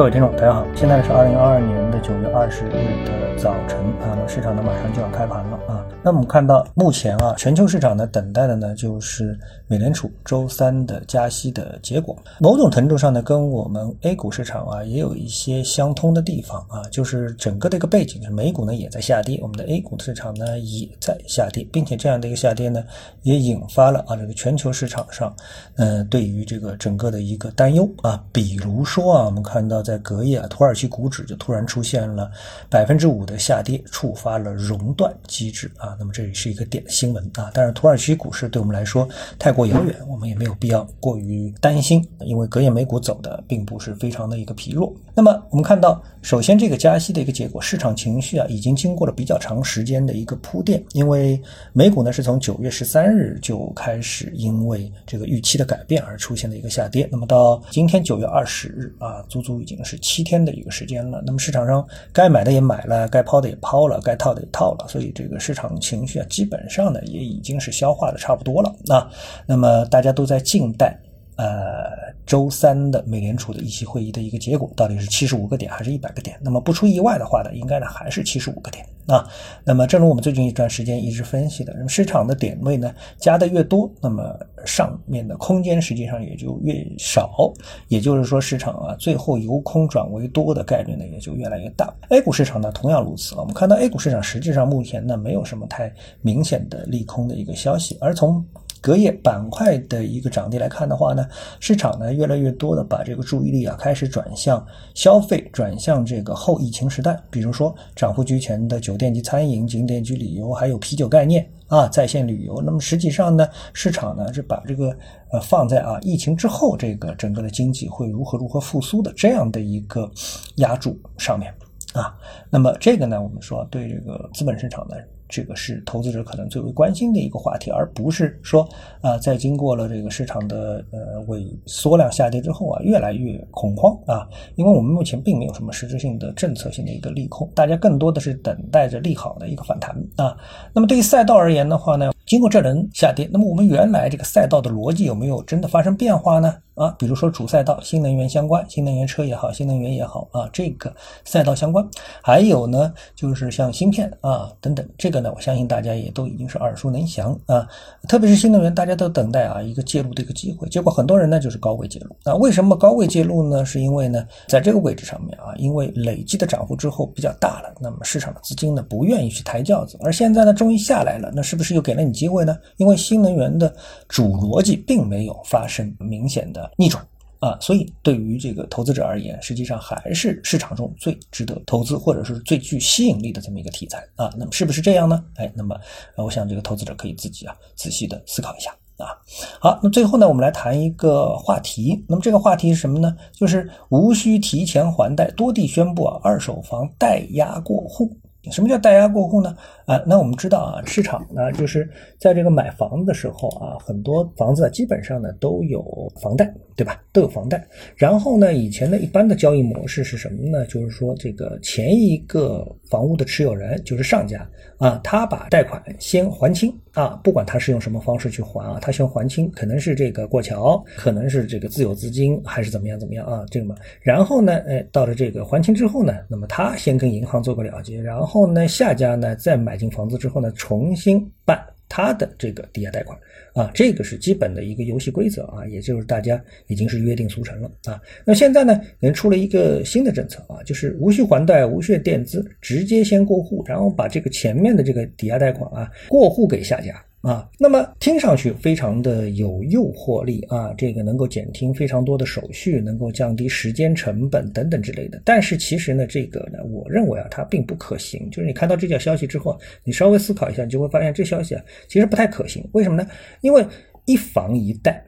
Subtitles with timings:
[0.00, 2.70] 各位听众，大家好，现在是二零二二年的九月二十日
[3.04, 5.79] 的早晨啊，市场呢马上就要开盘了啊。
[6.02, 12.16] 那我们看到目前啊，全球市场呢等待的呢就是美联储周三的加息的结果。
[12.38, 22.82] 某种程度上呢，跟我们 A 股市场啊也有一些相通的地方啊，就是整个的一个背景，就是美股呢也在下跌，我们的 A 股市场呢也在下跌，并且这样的一个下跌呢
[23.22, 25.34] 也引发了啊这个全球市场上
[25.76, 32.30] 呃对于这个整个的一个担忧啊，比如说啊，我们看到在隔夜啊，土耳其股指就突然出现了
[32.70, 35.89] 百分之五的下跌，触发了熔断机制啊。
[35.98, 39.08] 那么这里是一个点的新闻啊，但是土耳其股市对我们来说
[39.38, 44.92] 太过遥远，我们也没有必要过于担心，因为隔夜美股走的并不是非常的一个疲弱。
[45.14, 51.40] 那么我们看到，首先这个加息的一个结果，市场情绪啊已经经过了比较长时间的一个铺垫，因为
[51.72, 61.22] 美股呢是从九月十三日就开始因为这个预期的改变而出现的一个下跌，那么到今天九月二十日啊，足足已经是七天的一个时间了。
[61.26, 65.79] 那么市场上该买的也买了，该抛的也抛了，该套的也套了，所以这个市场。
[65.80, 69.10] 情绪啊，基本上呢也已经是消化的差不多了啊。
[69.46, 70.96] 那么大家都在静待
[71.36, 76.38] 呃周三的美联储的议息会议的一个结果，到底是七十五个点还是一百个点？
[76.42, 79.28] 那么不出意外的话呢，应该呢还是七十五个点啊。
[79.64, 87.52] 那么正如我们最近一段时间一直分析的，那么市场的点位呢加的越多，那么上面的空间实际上也就越少。
[87.88, 91.92] 也就是说，市场啊最后由空转为多的概率呢也就越来越大。
[92.08, 93.34] A 股市场呢同样如此。
[93.36, 98.44] 我们看到 A 股市场实际上目前呢没有什么太明显的利空的一个消息，而从
[98.80, 101.26] 隔夜板块的一个涨跌来看的话呢，
[101.60, 104.64] 市场呢越来越多的把这个注意力啊开始转向
[104.94, 112.62] 消费，转向这个后疫情时代，比如说涨幅居前的酒店及餐饮、景点及旅游，还有啤酒概念啊，在线旅游。
[112.64, 114.96] 那么实际上呢，市场呢是把这个
[115.30, 120.10] 呃放在啊疫情之后这个整个的经济会如何如何复苏的这样的一个
[120.56, 121.52] 压注上面
[121.92, 122.16] 啊。
[122.48, 124.96] 那么这个呢，我们说对这个资本市场呢。
[125.30, 128.68] 这个是投资者可能最为关心的一个话题，而不是说
[129.00, 140.36] 啊，在经过了这个市场的呃萎缩量下跌之后啊，越来越恐慌啊，因为我们目前并没有什么实质性的政策性的一个利空，大家更多的是等待着利好的一个反弹啊。
[140.74, 146.54] 那么对于赛道而言的话呢，经过这轮下跌，那么我们原来这个赛道的逻辑有没有真的发生变化呢？
[146.80, 150.90] 啊，比如说主赛道新能源相关，新能源车也好，新能源也好啊，这个
[151.26, 151.86] 赛道相关，
[152.22, 157.68] 还有呢，就是像芯片啊等等，这个呢，我相信大家也都已经是耳熟能详啊。
[158.08, 162.34] 特别是新能源，大家都等待啊一个介入的一个机会，结果很多人呢就是高位介入啊。
[162.36, 163.62] 为什么高位介入呢？
[163.62, 172.56] 是因为呢，在这个位置上面啊，因为累积的涨幅之后比较大了，那么市场的资金呢不愿意去抬轿子，而现在呢终于下来了，那是不是又给了你机会呢？
[172.78, 173.70] 因为新能源的
[174.08, 176.69] 主逻辑并没有发生明显的。
[176.76, 177.06] 逆转
[177.38, 184.30] 啊，所以对于这个投资者而言，实际上还是市场中最值得投资或者是最具吸引力的这么一个题材啊。
[184.36, 185.24] 那么是不是这样呢？
[185.36, 185.74] 哎，那么
[186.16, 189.16] 我想这个投资者可以自己啊仔细的思考一下啊。
[189.58, 192.04] 好，那最后呢，我们来谈一个话题。
[192.06, 193.16] 那么这个话题是什么呢？
[193.32, 198.14] 就是无需提前还贷，多地宣布啊二手房贷押过户。
[198.50, 199.54] 什么叫带押过户呢？
[199.84, 205.84] 啊，那我们知道啊，市场呢就是在这个买房子的时候啊，很多房子基本上呢都有
[206.22, 207.02] 房贷，对吧？
[207.12, 207.62] 都有房贷。
[207.96, 210.64] 然后呢，以前的一般的交易模式是什么呢？
[210.66, 214.48] 就是说这个前一个房屋的持有人就是上家
[214.78, 223.44] 啊，他把贷款先还清啊，不管他是用什么方式去还啊，他先还清，可能是这个过桥，可能是这个自有资金，还是怎么样怎么样啊？
[223.50, 228.30] 这个嘛，然后呢，哎，到了这个还清之后呢，那么他先跟银行做个了结，然后。
[228.30, 233.18] 后呢，下家呢再买进房子之后呢，重新办他的这个抵押贷款
[233.52, 238.00] 啊，这个是基本的一个游戏规则啊，也就是大家已经是约定俗成了啊。
[238.24, 246.94] 那现在呢，人出了一个新的政策啊，就是无需还贷、无需垫资，直接先过户，然后把这个前面的这个抵押贷款啊过户给下家。
[247.22, 255.20] 啊，那么听上去非常的有诱惑力啊，这个能够减轻非常多的手续，能够降低时间成本等等之类的。
[255.22, 258.26] 但是其实呢，这个呢，我认为啊，它并不可行。
[258.30, 262.66] 就是你看到这条消息之后，你稍微思考一下，你就会发现这消息啊，其实不太可行。
[262.72, 263.06] 为什么呢？
[263.42, 263.62] 因为
[264.06, 265.04] 一房一贷，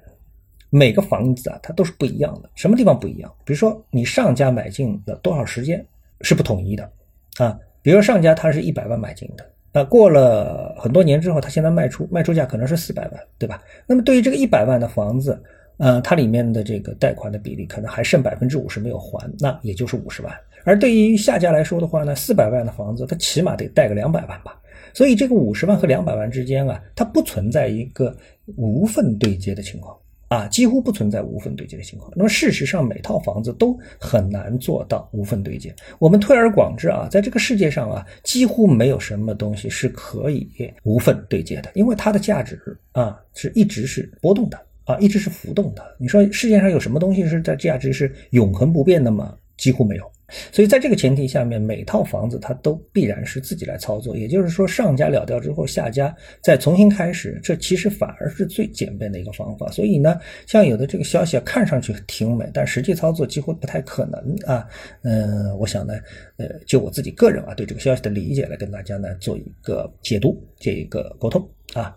[0.68, 2.50] 每个房子啊，它都是不一样的。
[2.54, 3.32] 什么地方不一样？
[3.42, 5.82] 比如说你上家买进的多少时间
[6.20, 6.92] 是不统一的
[7.38, 7.58] 啊？
[7.80, 9.50] 比如说上家他是一百万买进的。
[9.72, 13.62] 那过了很多年之后，他现在卖出，卖出价可能是四百万，对吧？
[13.86, 15.42] 那么对于这个一百万的房子，
[15.78, 20.32] 呃，它里面的这个贷款的比例可能还剩百分之五十没有还，那也就是五十万。
[20.64, 24.58] 而对于下家来说的话呢，四百万的房子，它起码得贷个两百万吧。
[24.92, 28.14] 所以这个五十万和两百万之间啊，它不存在一个
[28.56, 29.96] 无缝对接的情况
[30.32, 32.10] 啊，几乎不存在无缝对接的情况。
[32.16, 35.74] 那么事实上，每套房子都很难做到无缝对接。
[35.98, 40.48] 我们推而广之啊，在这个世界上啊，几乎没有什么东西是可以
[40.84, 42.58] 无缝对接的，因为它的价值
[42.92, 45.96] 啊是一直是波动的啊，一直是浮动的。
[45.98, 49.36] 你说世界上有什么东西是在价值是永恒不变的吗？
[49.58, 50.10] 几乎没有。
[50.50, 59.70] 所以在这个前提下面，每套房子它都必然是自己来操作，也就是说，上家了掉之后，下家再重新开始，这其实反而是最简便的一个方法。
[59.70, 64.66] 所以呢，像有的这个消息啊，看上去挺美，但实际操作几乎不太可能啊。
[65.02, 65.94] 嗯，我想呢，
[66.36, 71.96] 呃，就我自己个人啊，对这个消息的理解来跟大家呢做一个解读，这一个沟通啊。